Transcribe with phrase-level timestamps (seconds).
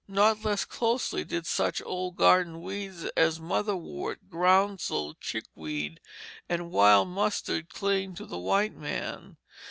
[0.07, 5.99] Not less closely did such old garden weeds as motherwort, groundsel, chickweed,
[6.49, 9.37] and wild mustard cling to the white man.